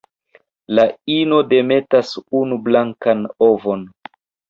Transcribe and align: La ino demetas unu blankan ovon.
La 0.79 0.85
ino 1.17 1.43
demetas 1.53 2.17
unu 2.43 2.61
blankan 2.71 3.25
ovon. 3.53 3.89